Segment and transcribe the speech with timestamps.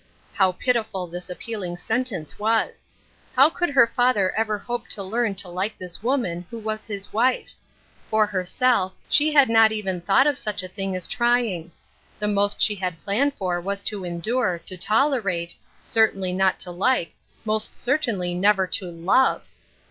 [0.33, 5.03] How pitiful this appealing sen tence was I How could her father ever hope to
[5.03, 7.49] learn to like this woman, who was his wife?
[7.49, 10.93] Fox 4:8 Ruth Erskine's Crosses, herself, she had not even thought of such a thing
[10.95, 11.71] aji trying.
[12.17, 17.13] The most she had planned for was to endure, to tolerate— certainly not to like,
[17.45, 19.49] most certainly never to love